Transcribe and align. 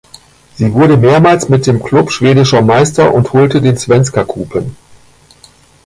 Sie 0.55 0.73
wurde 0.73 0.97
mehrmals 0.97 1.47
mit 1.47 1.67
dem 1.67 1.79
Klub 1.83 2.11
schwedischer 2.11 2.63
Meister 2.63 3.13
und 3.13 3.33
holte 3.33 3.61
den 3.61 3.77
Svenska 3.77 4.23
Cupen. 4.23 4.75